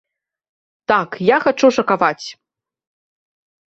Так, 0.93 1.09
я 1.29 1.37
хачу 1.45 1.67
шакаваць! 1.79 2.27